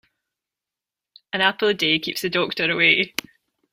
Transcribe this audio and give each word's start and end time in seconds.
An 1.31 1.41
apple 1.41 1.67
a 1.67 1.73
day 1.75 1.99
keeps 1.99 2.23
the 2.23 2.29
doctor 2.31 2.71
away. 2.71 3.13